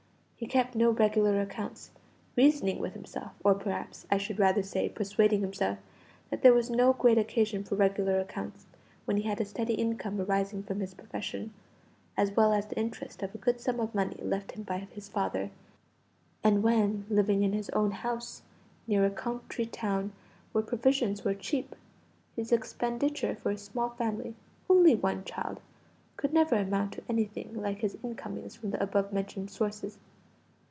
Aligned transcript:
He 0.35 0.47
kept 0.47 0.73
no 0.73 0.89
regular 0.89 1.39
accounts, 1.39 1.91
reasoning 2.35 2.79
with 2.79 2.93
himself 2.95 3.33
or, 3.43 3.53
perhaps, 3.53 4.07
I 4.09 4.17
should 4.17 4.39
rather 4.39 4.63
say 4.63 4.89
persuading 4.89 5.41
himself 5.41 5.77
that 6.31 6.41
there 6.41 6.51
was 6.51 6.67
no 6.67 6.93
great 6.93 7.19
occasion 7.19 7.63
for 7.63 7.75
regular 7.75 8.19
accounts, 8.19 8.65
when 9.05 9.17
he 9.17 9.23
had 9.29 9.39
a 9.39 9.45
steady 9.45 9.75
income 9.75 10.19
arising 10.19 10.63
from 10.63 10.79
his 10.79 10.95
profession, 10.95 11.53
as 12.17 12.31
well 12.35 12.53
as 12.53 12.65
the 12.65 12.75
interest 12.75 13.21
of 13.21 13.35
a 13.35 13.37
good 13.37 13.61
sum 13.61 13.79
of 13.79 13.93
money 13.93 14.15
left 14.19 14.53
him 14.53 14.63
by 14.63 14.79
his 14.79 15.07
father; 15.07 15.51
and 16.43 16.63
when, 16.63 17.05
living 17.07 17.43
in 17.43 17.53
his 17.53 17.69
own 17.69 17.91
house 17.91 18.41
near 18.87 19.05
a 19.05 19.11
country 19.11 19.67
town 19.67 20.11
where 20.53 20.63
provisions 20.63 21.23
were 21.23 21.35
cheap, 21.35 21.75
his 22.35 22.51
expenditure 22.51 23.35
for 23.35 23.51
his 23.51 23.61
small 23.61 23.89
family 23.91 24.33
only 24.67 24.95
one 24.95 25.23
child 25.23 25.61
could 26.17 26.33
never 26.33 26.55
amount 26.55 26.93
to 26.93 27.03
anything 27.07 27.53
like 27.61 27.81
his 27.81 27.95
incomings 28.03 28.55
from 28.55 28.71
the 28.71 28.81
above 28.81 29.13
mentioned 29.13 29.51
sources. 29.51 29.99